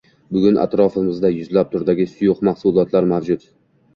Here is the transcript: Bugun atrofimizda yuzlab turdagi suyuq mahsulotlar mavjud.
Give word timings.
Bugun 0.35 0.55
atrofimizda 0.61 1.31
yuzlab 1.33 1.69
turdagi 1.75 2.09
suyuq 2.13 2.43
mahsulotlar 2.49 3.09
mavjud. 3.15 3.45